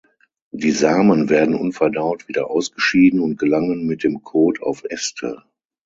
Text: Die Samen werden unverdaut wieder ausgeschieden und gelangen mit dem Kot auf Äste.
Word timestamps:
Die 0.51 0.71
Samen 0.71 1.29
werden 1.29 1.53
unverdaut 1.53 2.27
wieder 2.27 2.49
ausgeschieden 2.49 3.19
und 3.19 3.37
gelangen 3.37 3.85
mit 3.85 4.03
dem 4.03 4.23
Kot 4.23 4.59
auf 4.59 4.83
Äste. 4.89 5.43